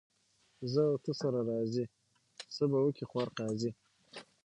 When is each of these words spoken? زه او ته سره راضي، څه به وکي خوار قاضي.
زه 0.71 0.81
او 0.89 0.95
ته 1.03 1.11
سره 1.21 1.39
راضي، 1.49 1.85
څه 2.53 2.63
به 2.71 2.77
وکي 2.85 3.05
خوار 3.09 3.29
قاضي. 3.37 3.71